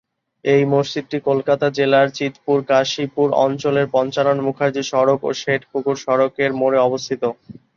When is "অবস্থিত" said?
6.81-7.23